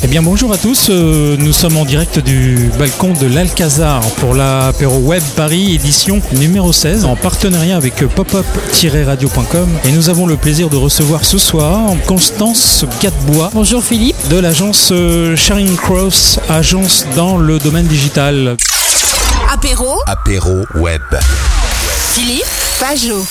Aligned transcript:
Eh 0.00 0.06
bien 0.06 0.22
bonjour 0.22 0.52
à 0.52 0.56
tous, 0.58 0.86
euh, 0.90 1.36
nous 1.38 1.52
sommes 1.52 1.76
en 1.76 1.84
direct 1.84 2.18
du 2.18 2.70
balcon 2.78 3.12
de 3.12 3.26
l'Alcazar 3.26 4.00
pour 4.20 4.34
l'apéro 4.34 4.96
web 4.98 5.22
Paris 5.36 5.74
édition 5.74 6.22
numéro 6.32 6.72
16 6.72 7.04
en 7.04 7.16
partenariat 7.16 7.76
avec 7.76 7.96
popup-radio.com 8.06 9.68
et 9.84 9.92
nous 9.92 10.08
avons 10.08 10.26
le 10.26 10.36
plaisir 10.36 10.70
de 10.70 10.76
recevoir 10.76 11.24
ce 11.24 11.36
soir 11.36 11.90
Constance 12.06 12.84
Gatbois 13.02 13.50
Bonjour 13.52 13.82
Philippe. 13.84 14.16
de 14.30 14.38
l'agence 14.38 14.90
euh, 14.92 15.36
Sharing 15.36 15.76
Cross, 15.76 16.38
agence 16.48 17.04
dans 17.16 17.36
le 17.36 17.58
domaine 17.58 17.86
digital. 17.86 18.56
Apéro, 19.52 19.94
Apéro 20.06 20.64
web. 20.76 21.02
Philippe, 22.14 22.44
Pajot. 22.80 23.24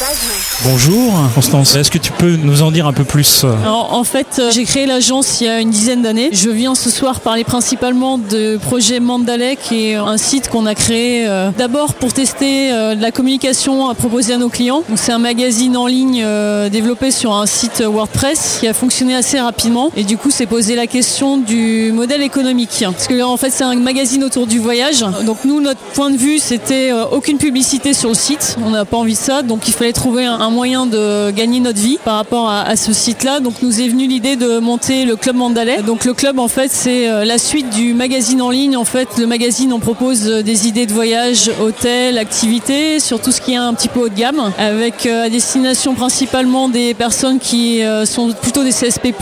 Bonjour 0.63 1.13
Constance, 1.35 1.75
est-ce 1.75 1.91
que 1.91 1.97
tu 1.97 2.11
peux 2.11 2.35
nous 2.35 2.63
en 2.63 2.71
dire 2.71 2.87
un 2.87 2.93
peu 2.93 3.03
plus 3.03 3.45
Alors, 3.63 3.93
en 3.93 4.03
fait, 4.03 4.27
euh, 4.39 4.51
j'ai 4.51 4.65
créé 4.65 4.85
l'agence 4.85 5.39
il 5.39 5.45
y 5.45 5.47
a 5.47 5.59
une 5.61 5.69
dizaine 5.69 6.01
d'années. 6.01 6.29
Je 6.33 6.49
viens 6.49 6.75
ce 6.75 6.89
soir 6.89 7.21
parler 7.21 7.43
principalement 7.43 8.17
de 8.17 8.57
projet 8.57 8.99
Mandalay, 8.99 9.55
qui 9.55 9.89
est 9.91 9.95
un 9.95 10.17
site 10.17 10.49
qu'on 10.49 10.65
a 10.65 10.75
créé 10.75 11.27
euh, 11.27 11.51
d'abord 11.57 11.93
pour 11.93 12.11
tester 12.11 12.71
euh, 12.73 12.95
de 12.95 13.01
la 13.01 13.11
communication 13.11 13.87
à 13.89 13.93
proposer 13.93 14.33
à 14.33 14.37
nos 14.37 14.49
clients. 14.49 14.83
C'est 14.95 15.11
un 15.11 15.19
magazine 15.19 15.77
en 15.77 15.87
ligne 15.87 16.23
euh, 16.25 16.69
développé 16.69 17.11
sur 17.11 17.33
un 17.33 17.45
site 17.45 17.81
WordPress 17.81 18.57
qui 18.59 18.67
a 18.67 18.73
fonctionné 18.73 19.15
assez 19.15 19.39
rapidement. 19.39 19.91
Et 19.95 20.03
du 20.03 20.17
coup, 20.17 20.31
c'est 20.31 20.47
posé 20.47 20.75
la 20.75 20.87
question 20.87 21.37
du 21.37 21.91
modèle 21.93 22.21
économique. 22.23 22.83
Parce 22.83 23.07
que 23.07 23.21
en 23.21 23.37
fait, 23.37 23.51
c'est 23.51 23.63
un 23.63 23.75
magazine 23.75 24.23
autour 24.23 24.47
du 24.47 24.59
voyage. 24.59 25.05
Donc 25.25 25.37
nous, 25.45 25.61
notre 25.61 25.79
point 25.93 26.09
de 26.09 26.17
vue, 26.17 26.39
c'était 26.39 26.91
euh, 26.91 27.05
aucune 27.11 27.37
publicité 27.37 27.93
sur 27.93 28.09
le 28.09 28.15
site. 28.15 28.57
On 28.65 28.71
n'a 28.71 28.83
pas 28.83 28.97
envie 28.97 29.13
de 29.13 29.17
ça. 29.17 29.36
Donc 29.43 29.67
il 29.67 29.73
fallait 29.73 29.93
trouver 29.93 30.25
un, 30.25 30.49
moyen 30.49 30.85
de 30.85 31.31
gagner 31.31 31.59
notre 31.59 31.79
vie 31.79 31.97
par 32.03 32.15
rapport 32.15 32.49
à, 32.49 32.75
ce 32.75 32.93
site-là. 32.93 33.39
Donc 33.39 33.61
nous 33.61 33.81
est 33.81 33.87
venue 33.87 34.07
l'idée 34.07 34.35
de 34.35 34.59
monter 34.59 35.05
le 35.05 35.15
club 35.15 35.35
Mandalay. 35.35 35.81
Donc 35.83 36.05
le 36.05 36.13
club, 36.13 36.39
en 36.39 36.47
fait, 36.47 36.69
c'est 36.71 37.09
euh, 37.09 37.25
la 37.25 37.37
suite 37.37 37.69
du 37.69 37.93
magazine 37.93 38.41
en 38.41 38.49
ligne. 38.49 38.77
En 38.77 38.85
fait, 38.85 39.17
le 39.17 39.27
magazine, 39.27 39.73
on 39.73 39.79
propose 39.79 40.27
euh, 40.27 40.41
des 40.41 40.67
idées 40.67 40.85
de 40.85 40.93
voyage, 40.93 41.51
hôtels, 41.61 42.17
activités, 42.17 42.99
sur 42.99 43.21
tout 43.21 43.31
ce 43.31 43.41
qui 43.41 43.53
est 43.53 43.57
un 43.57 43.73
petit 43.73 43.87
peu 43.87 43.99
haut 43.99 44.09
de 44.09 44.15
gamme, 44.15 44.51
avec 44.57 45.05
euh, 45.05 45.25
à 45.25 45.29
destination 45.29 45.93
principalement 45.93 46.69
des 46.69 46.93
personnes 46.93 47.39
qui 47.39 47.81
sont 48.05 48.31
plutôt 48.41 48.63
des 48.63 48.71
CSP+. 48.71 49.13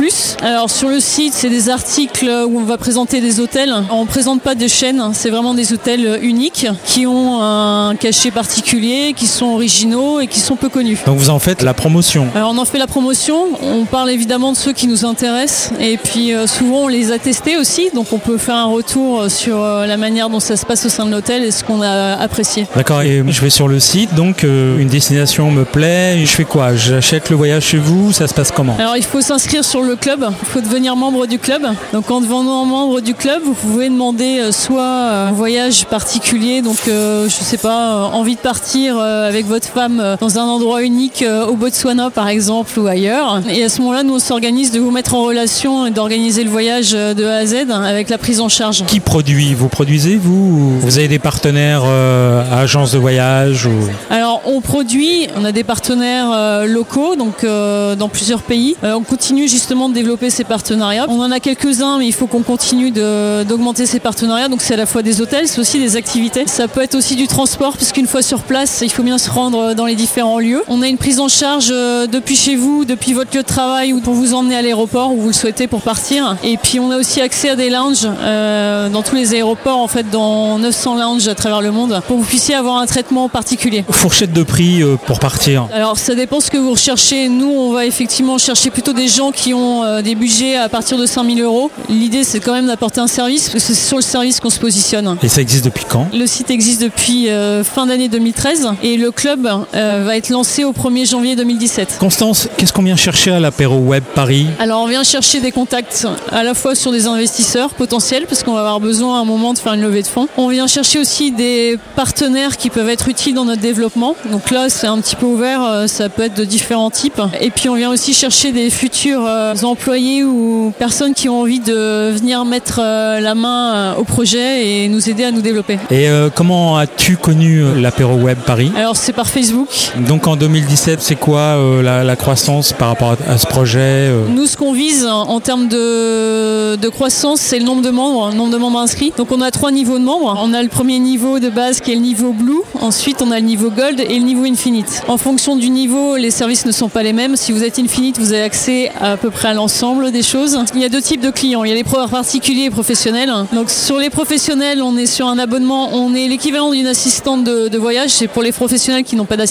Alors 0.42 0.70
sur 0.70 0.90
le 0.90 1.00
site, 1.00 1.34
c'est 1.34 1.50
des 1.50 1.70
articles 1.70 2.30
où 2.48 2.60
on 2.60 2.64
va 2.64 2.78
présenter 2.78 3.22
des 3.22 3.40
hôtels. 3.40 3.74
On 3.92 4.06
présente 4.06 4.42
pas 4.42 4.56
de 4.56 4.68
chaînes, 4.68 5.00
hein. 5.00 5.12
c'est 5.14 5.30
vraiment 5.30 5.54
des 5.54 5.74
hôtels 5.74 6.20
uniques 6.22 6.68
qui 6.86 7.06
ont 7.06 7.42
un 7.42 7.96
cachet 7.96 8.32
particulier, 8.32 9.14
qui 9.16 9.28
sont 9.28 9.48
originaux 9.48 10.05
et 10.22 10.28
qui 10.28 10.40
sont 10.40 10.56
peu 10.56 10.70
connus. 10.70 11.00
Donc 11.06 11.18
vous 11.18 11.30
en 11.30 11.40
faites 11.40 11.62
la 11.62 11.74
promotion. 11.74 12.28
Alors 12.36 12.52
on 12.54 12.58
en 12.58 12.66
fait 12.66 12.78
la 12.78 12.88
promotion, 12.88 13.36
on 13.62 13.86
parle 13.86 14.10
évidemment 14.12 14.52
de 14.52 14.58
ceux 14.58 14.74
qui 14.74 14.88
nous 14.88 15.06
intéressent. 15.06 15.72
Et 15.80 15.98
puis 15.98 16.34
euh, 16.34 16.48
souvent 16.48 16.84
on 16.84 16.88
les 16.88 17.12
a 17.12 17.20
testés 17.20 17.58
aussi, 17.58 17.90
donc 17.94 18.14
on 18.14 18.20
peut 18.20 18.38
faire 18.38 18.56
un 18.56 18.66
retour 18.66 19.22
euh, 19.22 19.30
sur 19.30 19.62
euh, 19.62 19.86
la 19.86 19.98
manière 19.98 20.30
dont 20.30 20.40
ça 20.40 20.56
se 20.56 20.66
passe 20.66 20.86
au 20.86 20.90
sein 20.90 21.06
de 21.06 21.12
l'hôtel 21.12 21.44
et 21.44 21.52
ce 21.52 21.64
qu'on 21.64 21.82
a 21.82 22.16
apprécié. 22.16 22.68
D'accord, 22.76 23.02
et 23.02 23.24
je 23.28 23.42
vais 23.42 23.50
sur 23.50 23.68
le 23.68 23.80
site, 23.80 24.14
donc 24.16 24.44
une 24.44 24.88
destination 24.88 25.52
me 25.52 25.66
plaît, 25.66 26.26
je 26.26 26.32
fais 26.32 26.46
quoi? 26.46 26.76
J'achète 26.76 27.30
le 27.30 27.36
voyage 27.36 27.64
chez 27.64 27.78
vous, 27.78 28.12
ça 28.12 28.28
se 28.28 28.34
passe 28.34 28.52
comment? 28.52 28.76
Alors 28.80 28.98
il 28.98 29.04
faut 29.04 29.22
s'inscrire 29.22 29.64
sur 29.64 29.82
le 29.82 29.96
club, 29.96 30.26
il 30.42 30.48
faut 30.48 30.62
devenir 30.62 30.96
membre 30.96 31.26
du 31.26 31.40
club. 31.40 31.64
Donc 31.94 32.10
en 32.12 32.22
devenant 32.22 32.66
membre 32.66 33.02
du 33.02 33.14
club, 33.14 33.42
vous 33.44 33.54
pouvez 33.54 33.90
demander 33.90 34.52
soit 34.52 34.84
un 34.84 35.32
voyage 35.32 35.86
particulier, 35.86 36.62
donc 36.62 36.78
je 36.86 37.28
sais 37.30 37.58
pas, 37.58 38.10
envie 38.14 38.36
de 38.36 38.42
partir 38.42 39.00
avec 39.00 39.46
votre 39.46 39.68
femme 39.68 39.95
euh, 40.00 40.16
dans 40.20 40.40
un 40.40 40.44
endroit 40.44 40.84
unique 40.84 41.22
euh, 41.22 41.46
au 41.46 41.56
Botswana 41.56 42.10
par 42.10 42.28
exemple 42.28 42.80
ou 42.80 42.88
ailleurs. 42.88 43.42
Et 43.50 43.64
à 43.64 43.70
ce 43.70 43.80
moment-là, 43.82 44.04
nous 44.04 44.16
on 44.16 44.20
s'organise 44.20 44.72
de 44.72 44.80
vous 44.80 44.92
mettre 44.92 45.16
en 45.16 45.24
relation 45.24 45.86
et 45.88 45.92
d'organiser 45.92 46.44
le 46.44 46.50
voyage 46.50 46.92
euh, 46.94 47.14
de 47.14 47.26
A 47.26 47.38
à 47.38 47.46
Z 47.46 47.72
avec 47.72 48.10
la 48.10 48.18
prise 48.18 48.40
en 48.40 48.50
charge. 48.50 48.84
Qui 48.86 49.00
produit? 49.00 49.54
Vous 49.54 49.68
produisez, 49.68 50.16
vous 50.16 50.34
ou 50.34 50.80
Vous 50.80 50.98
avez 50.98 51.08
des 51.08 51.20
partenaires, 51.20 51.84
euh, 51.86 52.44
agences 52.52 52.92
de 52.92 52.98
voyage 52.98 53.66
ou... 53.66 53.74
Alors 54.10 54.42
on 54.46 54.62
produit, 54.62 55.28
on 55.36 55.46
a 55.46 55.52
des 55.52 55.64
partenaires 55.64 56.32
euh, 56.34 56.66
locaux, 56.66 57.16
donc 57.16 57.44
euh, 57.44 57.96
dans 57.96 58.10
plusieurs 58.10 58.42
pays. 58.42 58.76
On 58.84 59.02
continue 59.02 59.48
justement 59.48 59.90
de 59.90 59.94
développer 59.94 60.30
ces 60.30 60.44
partenariats. 60.44 61.06
On 61.10 61.20
en 61.20 61.32
a 61.32 61.40
quelques-uns, 61.40 61.98
mais 61.98 62.08
il 62.08 62.14
faut 62.14 62.28
qu'on 62.28 62.44
continue 62.44 62.92
d'augmenter 62.92 63.86
ces 63.86 64.00
partenariats. 64.00 64.48
Donc 64.48 64.62
c'est 64.62 64.74
à 64.74 64.78
la 64.78 64.86
fois 64.86 65.02
des 65.02 65.22
hôtels, 65.22 65.48
c'est 65.48 65.60
aussi 65.60 65.80
des 65.80 65.96
activités. 65.96 66.44
Ça 66.48 66.68
peut 66.68 66.82
être 66.82 66.96
aussi 66.96 67.16
du 67.16 67.28
transport, 67.28 67.78
puisqu'une 67.78 68.08
fois 68.08 68.22
sur 68.22 68.42
place, 68.42 68.82
il 68.82 68.92
faut 68.92 69.04
bien 69.04 69.18
se 69.18 69.30
rendre 69.30 69.74
dans 69.74 69.85
les 69.86 69.96
différents 69.96 70.40
lieux. 70.40 70.64
On 70.68 70.82
a 70.82 70.88
une 70.88 70.98
prise 70.98 71.20
en 71.20 71.28
charge 71.28 71.70
euh, 71.72 72.08
depuis 72.08 72.36
chez 72.36 72.56
vous, 72.56 72.86
depuis 72.86 73.14
votre 73.14 73.36
lieu 73.36 73.42
de 73.42 73.48
travail 73.48 73.94
ou 73.94 74.00
pour 74.00 74.14
vous 74.14 74.34
emmener 74.34 74.56
à 74.56 74.62
l'aéroport 74.62 75.14
où 75.14 75.22
vous 75.22 75.28
le 75.28 75.34
souhaitez 75.34 75.68
pour 75.68 75.82
partir. 75.82 76.38
Et 76.44 76.58
puis 76.58 76.80
on 76.80 76.92
a 76.92 76.98
aussi 76.98 77.22
accès 77.22 77.50
à 77.50 77.56
des 77.56 77.70
lounges 77.70 78.08
euh, 78.22 78.90
dans 78.90 79.02
tous 79.02 79.16
les 79.16 79.34
aéroports, 79.34 79.80
en 79.80 79.88
fait, 79.88 80.10
dans 80.10 80.60
900 80.60 80.96
lounges 80.96 81.28
à 81.28 81.36
travers 81.36 81.62
le 81.62 81.72
monde, 81.72 82.02
pour 82.08 82.18
que 82.18 82.22
vous 82.22 82.28
puissiez 82.28 82.56
avoir 82.56 82.78
un 82.78 82.86
traitement 82.86 83.30
particulier. 83.30 83.84
Fourchette 83.90 84.34
de 84.34 84.44
prix 84.44 84.82
euh, 84.82 84.96
pour 85.06 85.20
partir. 85.20 85.68
Alors 85.74 85.98
ça 85.98 86.16
dépend 86.16 86.40
ce 86.40 86.50
que 86.50 86.58
vous 86.58 86.72
recherchez. 86.72 87.30
Nous, 87.30 87.48
on 87.50 87.72
va 87.72 87.86
effectivement 87.86 88.38
chercher 88.38 88.70
plutôt 88.70 88.94
des 88.94 89.08
gens 89.08 89.32
qui 89.32 89.54
ont 89.54 89.84
euh, 89.84 90.02
des 90.02 90.16
budgets 90.16 90.56
à 90.56 90.70
partir 90.70 90.98
de 90.98 91.06
5000 91.06 91.42
euros. 91.42 91.72
L'idée, 91.90 92.24
c'est 92.24 92.40
quand 92.40 92.54
même 92.54 92.68
d'apporter 92.68 93.00
un 93.00 93.08
service, 93.08 93.50
parce 93.50 93.54
que 93.54 93.74
c'est 93.74 93.88
sur 93.88 93.98
le 93.98 94.04
service 94.04 94.40
qu'on 94.40 94.50
se 94.50 94.60
positionne. 94.60 95.18
Et 95.22 95.28
ça 95.28 95.42
existe 95.42 95.66
depuis 95.66 95.86
quand? 95.90 96.08
Le 96.14 96.26
site 96.26 96.50
existe 96.50 96.82
depuis 96.82 97.28
fin 97.64 97.86
d'année 97.86 98.08
2013 98.08 98.70
et 98.84 98.98
le 98.98 99.12
club 99.12 99.48
euh, 99.76 100.04
va 100.06 100.18
être 100.18 100.30
lancé 100.30 100.64
au 100.64 100.72
1er 100.72 101.10
janvier 101.10 101.36
2017. 101.36 101.98
Constance, 102.00 102.48
qu'est-ce 102.58 102.74
qu'on 102.74 102.84
vient 102.84 102.96
chercher 102.96 103.32
à 103.32 103.40
l'apéro 103.40 103.78
web 103.78 104.04
Paris 104.14 104.48
Alors 104.60 104.82
on 104.82 104.88
vient 104.88 105.04
chercher 105.04 105.40
des 105.40 105.52
contacts 105.52 106.08
à 106.32 106.44
la 106.44 106.54
fois 106.54 106.76
sur 106.76 106.92
des 106.92 107.08
investisseurs 107.08 107.74
potentiels 107.74 108.26
parce 108.28 108.44
qu'on 108.44 108.54
va 108.54 108.60
avoir 108.60 108.80
besoin 108.80 109.18
à 109.18 109.22
un 109.22 109.26
moment 109.26 109.54
de 109.54 109.60
faire 109.60 109.74
une 109.74 109.82
levée 109.82 110.02
de 110.02 110.08
fonds. 110.08 110.28
On 110.38 110.48
vient 110.48 110.68
chercher 110.68 111.00
aussi 111.00 111.32
des 111.32 111.78
partenaires 111.96 112.58
qui 112.58 112.70
peuvent 112.70 112.90
être 112.90 113.10
utiles 113.10 113.36
dans 113.36 113.46
notre 113.46 113.62
développement. 113.62 114.16
Donc 114.32 114.52
là 114.52 114.70
c'est 114.70 114.88
un 114.88 115.00
petit 115.00 115.16
peu 115.16 115.26
ouvert, 115.26 115.64
euh, 115.64 115.88
ça 115.88 116.10
peut 116.10 116.24
être 116.24 116.36
de 116.36 116.46
différents 116.46 116.92
types. 116.92 117.22
Et 117.42 117.50
puis 117.50 117.70
on 117.70 117.76
vient 117.76 117.92
aussi 117.92 118.14
chercher 118.14 118.52
des 118.52 118.70
futurs 118.70 119.26
euh, 119.26 119.54
employés 119.64 120.24
ou 120.24 120.74
personnes 120.78 121.14
qui 121.14 121.30
ont 121.30 121.42
envie 121.42 121.60
de 121.60 122.12
venir 122.12 122.46
mettre 122.46 122.80
la 122.80 123.36
main 123.36 123.96
au 123.96 124.04
projet 124.04 124.68
et 124.68 124.88
nous 124.88 125.10
aider 125.10 125.24
à 125.24 125.32
nous 125.32 125.42
développer. 125.42 125.78
Et 125.92 126.10
euh, 126.10 126.30
comment 126.34 126.78
as-tu 126.78 127.18
connu 127.18 127.64
l'apéro 127.80 128.16
web 128.16 128.38
Paris? 128.46 128.72
Alors 128.76 128.96
c'est 128.96 129.14
par 129.14 129.28
Facebook. 129.28 129.65
Donc 130.08 130.28
en 130.28 130.36
2017, 130.36 131.02
c'est 131.02 131.16
quoi 131.16 131.40
euh, 131.40 131.82
la, 131.82 132.16
croissance 132.16 132.74
par 132.74 132.90
rapport 132.90 133.16
à, 133.28 133.38
ce 133.38 133.48
projet 133.48 133.80
euh? 133.80 134.26
Nous, 134.30 134.46
ce 134.46 134.58
qu'on 134.58 134.74
vise 134.74 135.06
en 135.06 135.40
termes 135.40 135.68
de, 135.68 136.90
croissance, 136.90 137.40
c'est 137.42 137.60
le 137.60 137.66
nombre 137.66 137.82
de 137.82 137.90
membres, 137.90 138.30
le 138.32 138.38
nombre 138.38 138.52
de 138.52 138.58
membres 138.58 138.80
inscrits. 138.80 139.14
Donc, 139.18 139.32
on 139.32 139.42
a 139.42 139.52
trois 139.52 139.72
niveaux 139.72 139.98
de 139.98 140.04
membres. 140.04 140.38
On 140.42 140.54
a 140.54 140.62
le 140.62 140.70
premier 140.70 141.00
niveau 141.00 141.40
de 141.40 141.50
base 141.50 141.82
qui 141.82 141.92
est 141.92 141.96
le 141.96 142.02
niveau 142.02 142.32
Blue. 142.32 142.62
Ensuite, 142.80 143.22
on 143.22 143.32
a 143.32 143.40
le 143.40 143.46
niveau 143.46 143.70
Gold 143.70 144.00
et 144.00 144.20
le 144.20 144.26
niveau 144.26 144.44
Infinite. 144.44 145.04
En 145.08 145.18
fonction 145.18 145.56
du 145.56 145.70
niveau, 145.70 146.16
les 146.16 146.32
services 146.32 146.66
ne 146.66 146.72
sont 146.72 146.90
pas 146.90 147.04
les 147.04 147.14
mêmes. 147.14 147.36
Si 147.36 147.52
vous 147.52 147.64
êtes 147.64 147.80
Infinite, 147.80 148.18
vous 148.20 148.34
avez 148.34 148.44
accès 148.44 148.92
à, 149.02 149.18
peu 149.18 149.30
près 149.30 149.50
à 149.50 149.54
l'ensemble 149.54 150.12
des 150.12 150.24
choses. 150.24 150.58
Il 150.76 150.82
y 150.82 150.86
a 150.86 150.90
deux 150.90 151.02
types 151.02 151.22
de 151.22 151.32
clients. 151.32 151.64
Il 151.64 151.70
y 151.70 151.74
a 151.74 151.76
les 151.76 151.84
particuliers 151.84 152.66
et 152.66 152.70
professionnels. 152.70 153.32
Donc, 153.54 153.70
sur 153.70 153.98
les 153.98 154.10
professionnels, 154.10 154.82
on 154.82 154.98
est 154.98 155.06
sur 155.06 155.28
un 155.28 155.40
abonnement. 155.40 155.90
On 155.94 156.14
est 156.14 156.28
l'équivalent 156.28 156.72
d'une 156.72 156.88
assistante 156.88 157.44
de, 157.44 157.68
de 157.68 157.78
voyage. 157.78 158.12
C'est 158.12 158.28
pour 158.28 158.44
les 158.44 158.52
professionnels 158.52 159.04
qui 159.04 159.16
n'ont 159.16 159.26
pas 159.26 159.38
d'assistante. 159.38 159.45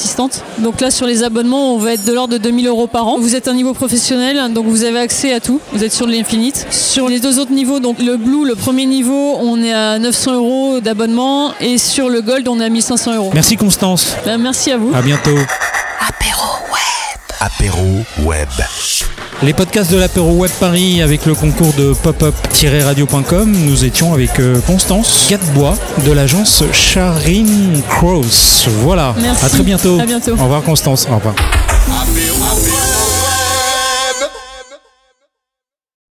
Donc 0.59 0.81
là, 0.81 0.91
sur 0.91 1.07
les 1.07 1.23
abonnements, 1.23 1.75
on 1.75 1.79
va 1.79 1.95
être 1.95 2.05
de 2.05 2.13
l'ordre 2.13 2.33
de 2.35 2.39
2000 2.39 2.67
euros 2.67 2.87
par 2.87 3.07
an. 3.07 3.19
Vous 3.19 3.35
êtes 3.35 3.49
un 3.49 3.55
niveau 3.55 3.75
professionnel, 3.75 4.53
donc 4.53 4.67
vous 4.67 4.85
avez 4.85 4.99
accès 4.99 5.33
à 5.33 5.41
tout. 5.41 5.61
Vous 5.73 5.83
êtes 5.85 5.93
sur 5.93 6.07
l'infinite. 6.07 6.67
Sur 6.71 7.09
les 7.09 7.21
deux 7.21 7.39
autres 7.39 7.53
niveaux, 7.53 7.81
donc 7.81 7.99
le 8.01 8.17
blue, 8.17 8.47
le 8.47 8.55
premier 8.55 8.87
niveau, 8.87 9.37
on 9.41 9.63
est 9.63 9.73
à 9.73 9.99
900 9.99 10.35
euros 10.35 10.81
d'abonnement 10.81 11.53
et 11.61 11.79
sur 11.79 12.09
le 12.09 12.21
gold, 12.21 12.47
on 12.49 12.61
est 12.61 12.65
à 12.65 12.69
1500 12.69 13.15
euros. 13.17 13.31
Merci 13.35 13.57
Constance, 13.57 14.15
Ben, 14.25 14.39
merci 14.39 14.71
à 14.71 14.77
vous. 14.77 14.93
à 14.95 15.03
bientôt. 15.03 15.37
Apéro 16.09 16.49
web. 16.73 17.41
Apéro 17.41 18.27
web. 18.27 19.14
Les 19.43 19.53
podcasts 19.53 19.91
de 19.91 19.99
l'apéro 19.99 20.33
web 20.33 20.51
Paris 20.59 21.03
avec 21.03 21.27
le 21.27 21.35
concours 21.35 21.73
de 21.75 21.93
popup-radio.com, 21.93 23.51
nous 23.53 23.85
étions 23.85 24.15
avec 24.15 24.39
euh, 24.41 24.61
Constance 24.67 25.27
Gatbois 25.29 25.77
de 26.07 26.13
l'agence 26.13 26.63
Sharing 26.73 27.83
Cross. 27.89 28.69
Voilà, 28.83 29.15
Merci. 29.21 29.45
à 29.45 29.49
très 29.51 29.63
bientôt. 29.63 29.99
À 30.01 30.07
bientôt. 30.07 30.33
Au 30.33 30.43
revoir 30.45 30.63
Constance, 30.63 31.07
au 31.11 31.17
revoir. 31.17 31.35
Apéro. 31.91 32.94